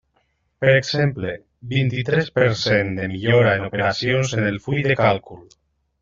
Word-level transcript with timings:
Per 0.63 0.69
exemple, 0.75 1.33
vint-i-tres 1.73 2.31
per 2.37 2.47
cent 2.61 2.89
de 2.99 3.05
millora 3.11 3.51
en 3.59 3.67
operacions 3.67 4.33
en 4.39 4.47
el 4.53 4.57
full 4.69 4.81
de 4.89 4.97
càlcul. 5.03 5.45